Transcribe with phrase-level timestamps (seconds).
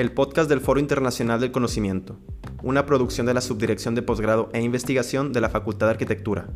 [0.00, 2.16] el podcast del Foro Internacional del Conocimiento,
[2.62, 6.46] una producción de la Subdirección de Posgrado e Investigación de la Facultad de Arquitectura,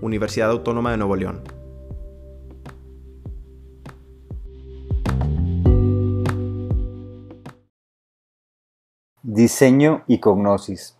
[0.00, 1.42] Universidad Autónoma de Nuevo León.
[9.24, 10.96] Diseño y cognosis.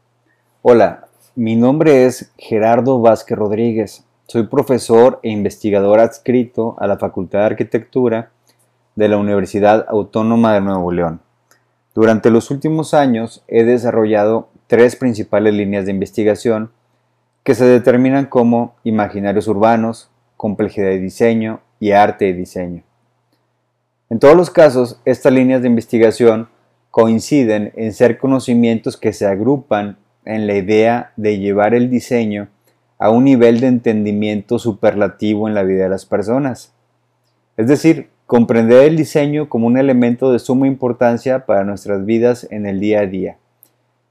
[0.62, 1.06] Hola,
[1.37, 4.05] mi nombre es Gerardo Vázquez Rodríguez.
[4.27, 8.32] Soy profesor e investigador adscrito a la Facultad de Arquitectura
[8.96, 11.20] de la Universidad Autónoma de Nuevo León.
[11.95, 16.70] Durante los últimos años he desarrollado tres principales líneas de investigación
[17.45, 22.82] que se determinan como imaginarios urbanos, complejidad de diseño y arte de diseño.
[24.09, 26.48] En todos los casos, estas líneas de investigación
[26.91, 32.48] coinciden en ser conocimientos que se agrupan en la idea de llevar el diseño
[32.98, 36.73] a un nivel de entendimiento superlativo en la vida de las personas.
[37.56, 42.65] Es decir, comprender el diseño como un elemento de suma importancia para nuestras vidas en
[42.65, 43.37] el día a día,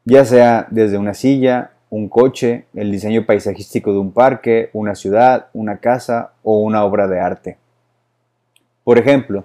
[0.06, 5.48] ya sea desde una silla, un coche, el diseño paisajístico de un parque, una ciudad,
[5.54, 7.58] una casa o una obra de arte.
[8.84, 9.44] Por ejemplo,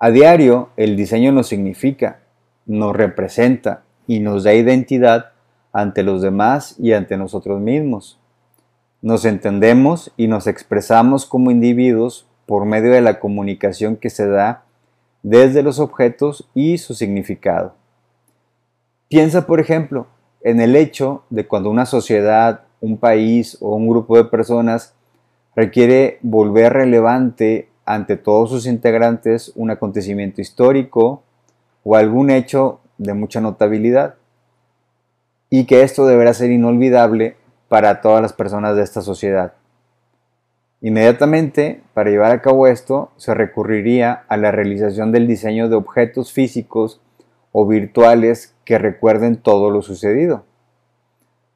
[0.00, 2.22] a diario el diseño nos significa,
[2.66, 5.26] nos representa y nos da identidad
[5.72, 8.18] ante los demás y ante nosotros mismos.
[9.00, 14.64] Nos entendemos y nos expresamos como individuos por medio de la comunicación que se da
[15.22, 17.74] desde los objetos y su significado.
[19.08, 20.06] Piensa, por ejemplo,
[20.42, 24.94] en el hecho de cuando una sociedad, un país o un grupo de personas
[25.56, 31.22] requiere volver relevante ante todos sus integrantes un acontecimiento histórico
[31.82, 34.16] o algún hecho de mucha notabilidad
[35.50, 37.36] y que esto deberá ser inolvidable
[37.68, 39.54] para todas las personas de esta sociedad.
[40.84, 46.30] Inmediatamente, para llevar a cabo esto, se recurriría a la realización del diseño de objetos
[46.30, 47.00] físicos
[47.52, 50.44] o virtuales que recuerden todo lo sucedido.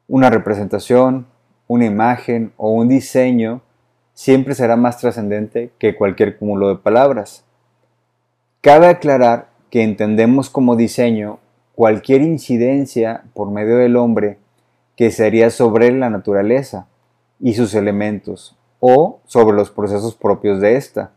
[0.07, 1.27] Una representación,
[1.67, 3.61] una imagen o un diseño
[4.15, 7.45] siempre será más trascendente que cualquier cúmulo de palabras.
[8.61, 11.37] Cabe aclarar que entendemos como diseño
[11.75, 14.39] cualquier incidencia por medio del hombre
[14.95, 16.87] que sería sobre la naturaleza
[17.39, 21.11] y sus elementos, o sobre los procesos propios de esta.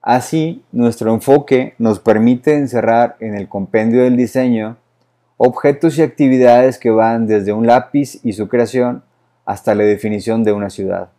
[0.00, 4.76] Así, nuestro enfoque nos permite encerrar en el compendio del diseño
[5.36, 9.02] objetos y actividades que van desde un lápiz y su creación
[9.44, 11.10] hasta la definición de una ciudad.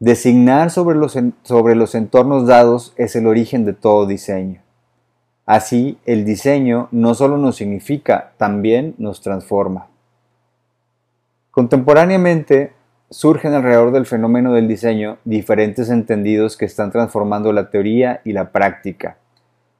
[0.00, 4.60] Designar sobre los, sobre los entornos dados es el origen de todo diseño.
[5.46, 9.88] Así, el diseño no solo nos significa, también nos transforma.
[11.50, 12.72] Contemporáneamente,
[13.14, 18.50] surgen alrededor del fenómeno del diseño diferentes entendidos que están transformando la teoría y la
[18.50, 19.18] práctica.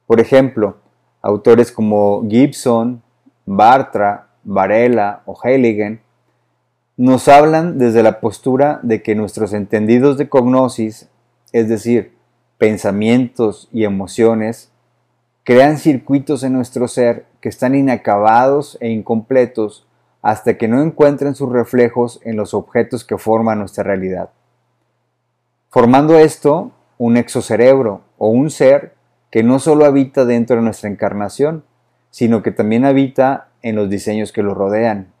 [0.07, 0.77] Por ejemplo,
[1.21, 3.03] autores como Gibson,
[3.45, 5.99] Bartra, Varela o Heiligen
[6.95, 11.09] nos hablan desde la postura de que nuestros entendidos de cognosis,
[11.51, 12.13] es decir,
[12.57, 14.71] pensamientos y emociones,
[15.43, 19.84] crean circuitos en nuestro ser que están inacabados e incompletos
[20.25, 24.31] hasta que no encuentren sus reflejos en los objetos que forman nuestra realidad.
[25.69, 28.95] Formando esto un exocerebro o un ser
[29.29, 31.63] que no solo habita dentro de nuestra encarnación,
[32.09, 35.13] sino que también habita en los diseños que lo rodean.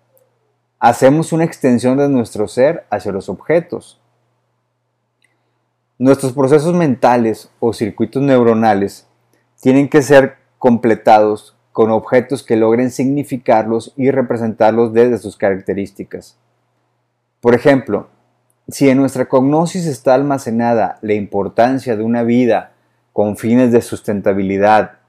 [0.79, 4.01] Hacemos una extensión de nuestro ser hacia los objetos.
[5.99, 9.05] Nuestros procesos mentales o circuitos neuronales
[9.61, 16.37] tienen que ser completados con objetos que logren significarlos y representarlos desde sus características.
[17.41, 18.07] Por ejemplo,
[18.69, 22.71] si en nuestra cognosis está almacenada la importancia de una vida
[23.11, 24.99] con fines de sustentabilidad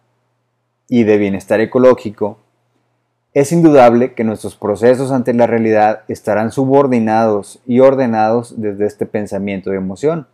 [0.89, 2.41] y de bienestar ecológico,
[3.33, 9.73] es indudable que nuestros procesos ante la realidad estarán subordinados y ordenados desde este pensamiento
[9.73, 10.27] y emoción.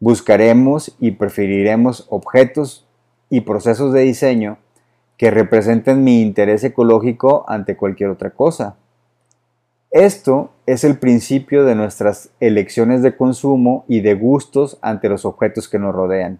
[0.00, 2.86] Buscaremos y preferiremos objetos
[3.30, 4.58] y procesos de diseño
[5.16, 8.76] que representen mi interés ecológico ante cualquier otra cosa.
[9.90, 15.68] Esto es el principio de nuestras elecciones de consumo y de gustos ante los objetos
[15.68, 16.38] que nos rodean.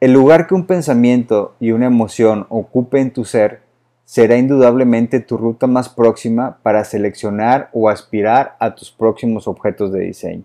[0.00, 3.60] El lugar que un pensamiento y una emoción ocupe en tu ser
[4.04, 10.00] será indudablemente tu ruta más próxima para seleccionar o aspirar a tus próximos objetos de
[10.00, 10.44] diseño.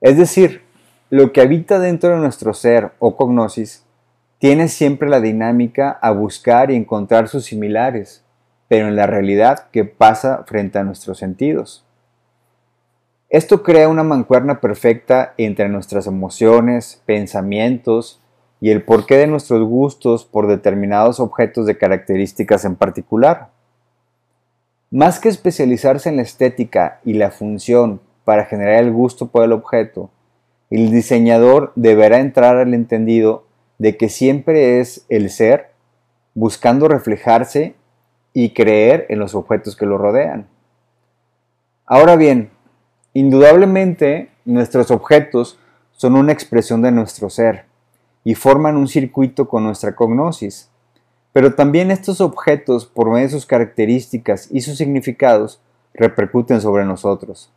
[0.00, 0.62] Es decir,
[1.10, 3.85] lo que habita dentro de nuestro ser o cognosis
[4.38, 8.24] tiene siempre la dinámica a buscar y encontrar sus similares,
[8.68, 11.84] pero en la realidad que pasa frente a nuestros sentidos.
[13.28, 18.20] Esto crea una mancuerna perfecta entre nuestras emociones, pensamientos
[18.60, 23.50] y el porqué de nuestros gustos por determinados objetos de características en particular.
[24.90, 29.52] Más que especializarse en la estética y la función para generar el gusto por el
[29.52, 30.10] objeto,
[30.70, 33.45] el diseñador deberá entrar al entendido
[33.78, 35.70] de que siempre es el ser
[36.34, 37.74] buscando reflejarse
[38.32, 40.46] y creer en los objetos que lo rodean.
[41.86, 42.50] Ahora bien,
[43.14, 45.58] indudablemente nuestros objetos
[45.92, 47.64] son una expresión de nuestro ser
[48.24, 50.68] y forman un circuito con nuestra cognosis.
[51.32, 55.60] Pero también estos objetos, por medio de sus características y sus significados,
[55.94, 57.52] repercuten sobre nosotros,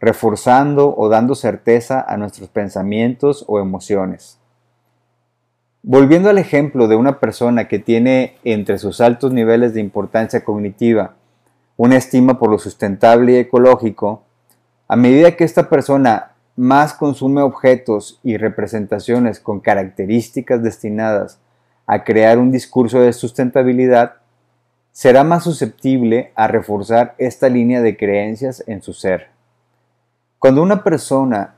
[0.00, 4.38] reforzando o dando certeza a nuestros pensamientos o emociones.
[5.84, 11.16] Volviendo al ejemplo de una persona que tiene entre sus altos niveles de importancia cognitiva
[11.76, 14.22] una estima por lo sustentable y ecológico,
[14.86, 21.40] a medida que esta persona más consume objetos y representaciones con características destinadas
[21.86, 24.18] a crear un discurso de sustentabilidad,
[24.92, 29.30] será más susceptible a reforzar esta línea de creencias en su ser.
[30.38, 31.54] Cuando una persona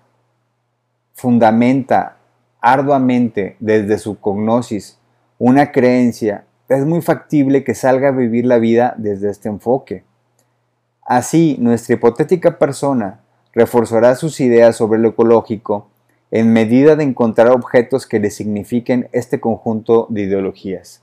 [1.12, 2.16] fundamenta
[2.64, 4.98] arduamente desde su cognosis
[5.38, 10.02] una creencia, es muy factible que salga a vivir la vida desde este enfoque.
[11.02, 13.20] Así, nuestra hipotética persona
[13.52, 15.88] reforzará sus ideas sobre lo ecológico
[16.30, 21.02] en medida de encontrar objetos que le signifiquen este conjunto de ideologías.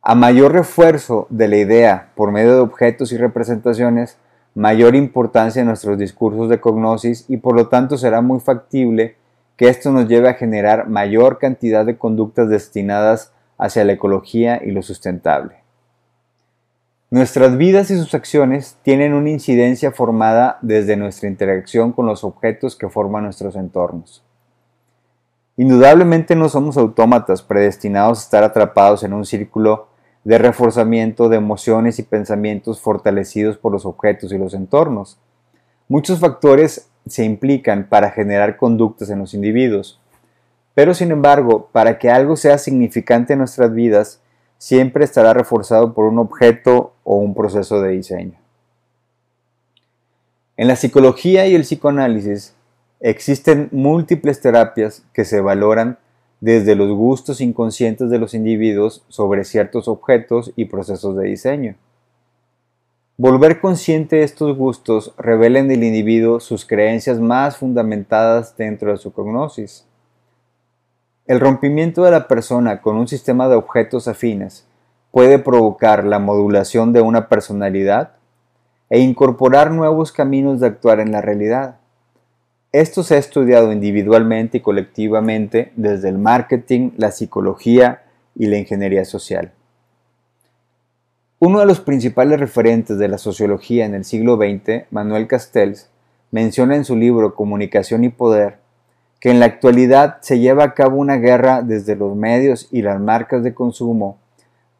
[0.00, 4.16] A mayor refuerzo de la idea por medio de objetos y representaciones,
[4.54, 9.19] mayor importancia en nuestros discursos de cognosis y por lo tanto será muy factible
[9.60, 14.70] que esto nos lleve a generar mayor cantidad de conductas destinadas hacia la ecología y
[14.70, 15.56] lo sustentable.
[17.10, 22.74] Nuestras vidas y sus acciones tienen una incidencia formada desde nuestra interacción con los objetos
[22.74, 24.24] que forman nuestros entornos.
[25.58, 29.88] Indudablemente no somos autómatas predestinados a estar atrapados en un círculo
[30.24, 35.18] de reforzamiento de emociones y pensamientos fortalecidos por los objetos y los entornos.
[35.86, 40.00] Muchos factores se implican para generar conductas en los individuos,
[40.74, 44.22] pero sin embargo, para que algo sea significante en nuestras vidas,
[44.58, 48.38] siempre estará reforzado por un objeto o un proceso de diseño.
[50.56, 52.54] En la psicología y el psicoanálisis
[53.00, 55.98] existen múltiples terapias que se valoran
[56.40, 61.76] desde los gustos inconscientes de los individuos sobre ciertos objetos y procesos de diseño.
[63.22, 68.96] Volver consciente de estos gustos revela en el individuo sus creencias más fundamentadas dentro de
[68.96, 69.84] su cognosis.
[71.26, 74.66] El rompimiento de la persona con un sistema de objetos afines
[75.10, 78.12] puede provocar la modulación de una personalidad
[78.88, 81.76] e incorporar nuevos caminos de actuar en la realidad.
[82.72, 88.02] Esto se ha estudiado individualmente y colectivamente desde el marketing, la psicología
[88.34, 89.52] y la ingeniería social.
[91.42, 95.88] Uno de los principales referentes de la sociología en el siglo XX, Manuel Castells,
[96.30, 98.58] menciona en su libro Comunicación y Poder
[99.20, 103.00] que en la actualidad se lleva a cabo una guerra desde los medios y las
[103.00, 104.18] marcas de consumo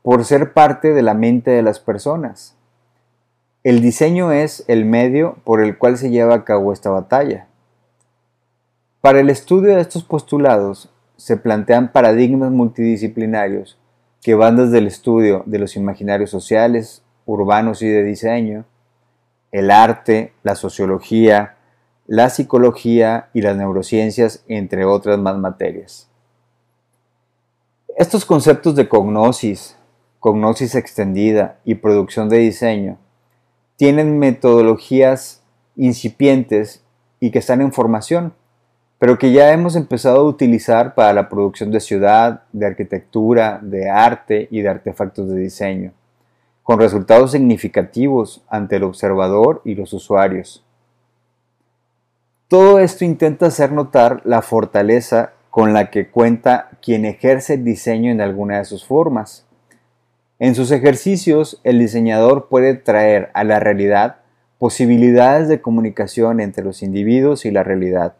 [0.02, 2.56] por ser parte de la mente de las personas.
[3.64, 7.46] El diseño es el medio por el cual se lleva a cabo esta batalla.
[9.00, 13.78] Para el estudio de estos postulados se plantean paradigmas multidisciplinarios
[14.22, 18.64] que van desde el estudio de los imaginarios sociales, urbanos y de diseño,
[19.52, 21.56] el arte, la sociología,
[22.06, 26.08] la psicología y las neurociencias, entre otras más materias.
[27.96, 29.76] Estos conceptos de cognosis,
[30.18, 32.98] cognosis extendida y producción de diseño
[33.76, 35.42] tienen metodologías
[35.76, 36.84] incipientes
[37.18, 38.34] y que están en formación,
[39.00, 43.88] pero que ya hemos empezado a utilizar para la producción de ciudad, de arquitectura, de
[43.88, 45.92] arte y de artefactos de diseño,
[46.62, 50.62] con resultados significativos ante el observador y los usuarios.
[52.46, 58.12] Todo esto intenta hacer notar la fortaleza con la que cuenta quien ejerce el diseño
[58.12, 59.46] en alguna de sus formas.
[60.38, 64.16] En sus ejercicios, el diseñador puede traer a la realidad
[64.58, 68.16] posibilidades de comunicación entre los individuos y la realidad,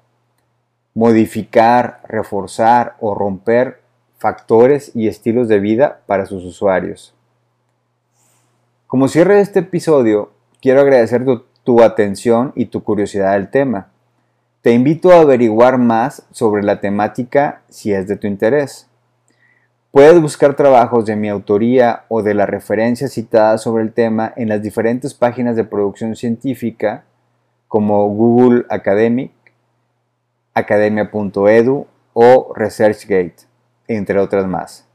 [1.01, 3.81] modificar, reforzar o romper
[4.19, 7.15] factores y estilos de vida para sus usuarios.
[8.87, 10.31] Como cierre de este episodio,
[10.61, 11.25] quiero agradecer
[11.65, 13.89] tu, atención y tu curiosidad del tema.
[14.61, 18.87] Te invito a averiguar más sobre la temática si es de tu interés.
[19.93, 24.51] Puedes buscar trabajos de mi autoría o de la referencia citada sobre el tema en
[24.51, 27.05] las diferentes páginas de producción científica
[27.69, 29.31] como Google Academic,
[30.61, 33.51] academia.edu o ResearchGate.
[33.89, 34.87] entre otras más.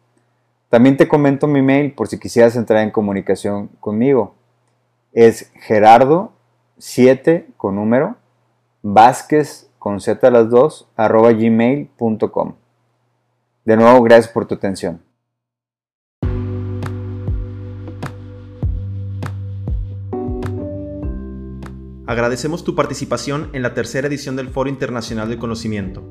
[0.70, 4.36] También te comento mi mail por si quisieras entrar en comunicación conmigo.
[5.14, 8.16] Es gerardo7 con número,
[8.82, 12.56] vázquez con z las dos, arroba gmail.com.
[13.66, 15.05] De nuevo, gracias por tu atención.
[22.08, 26.04] Agradecemos tu participación en la tercera edición del Foro Internacional del Conocimiento.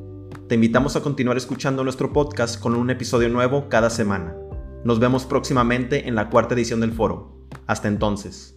[0.49, 4.35] Te invitamos a continuar escuchando nuestro podcast con un episodio nuevo cada semana.
[4.83, 7.47] Nos vemos próximamente en la cuarta edición del foro.
[7.69, 8.57] Hasta entonces.